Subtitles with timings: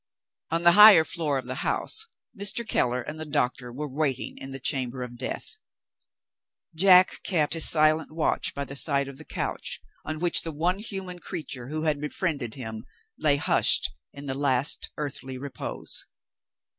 [0.49, 2.67] On the higher floor of the house, Mr.
[2.67, 5.57] Keller and the doctor were waiting in the chamber of death.
[6.73, 10.79] Jack kept his silent watch by the side of the couch, on which the one
[10.79, 12.83] human creature who had befriended him
[13.19, 16.07] lay hushed in the last earthly repose.